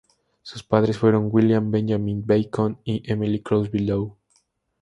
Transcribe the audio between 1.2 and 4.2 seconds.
William Benjamin Bacon y Emily Crosby Low.